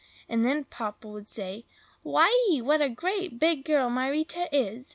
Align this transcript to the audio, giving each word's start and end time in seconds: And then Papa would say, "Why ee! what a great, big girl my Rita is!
And 0.27 0.43
then 0.43 0.63
Papa 0.65 1.07
would 1.07 1.27
say, 1.27 1.63
"Why 2.01 2.35
ee! 2.51 2.59
what 2.59 2.81
a 2.81 2.89
great, 2.89 3.37
big 3.37 3.63
girl 3.63 3.91
my 3.91 4.09
Rita 4.09 4.49
is! 4.51 4.89